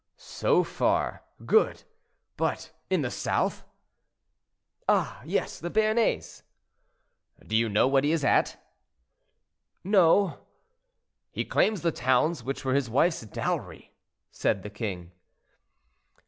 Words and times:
"So 0.17 0.63
far, 0.63 1.21
good; 1.45 1.83
but 2.35 2.71
in 2.89 3.03
the 3.03 3.11
south—" 3.11 3.63
"Ah, 4.89 5.21
yes; 5.27 5.59
the 5.59 5.69
Béarnais—" 5.69 6.41
"Do 7.45 7.55
you 7.55 7.69
know 7.69 7.87
what 7.87 8.03
he 8.03 8.11
is 8.11 8.25
at?" 8.25 8.57
"No." 9.83 10.39
"He 11.31 11.45
claims 11.45 11.81
the 11.83 11.91
towns 11.91 12.43
which 12.43 12.65
were 12.65 12.73
his 12.73 12.89
wife's 12.89 13.21
dowry," 13.21 13.93
said 14.31 14.63
the 14.63 14.71
king. 14.71 15.11